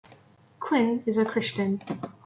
[0.59, 1.79] Quinn is a Christian.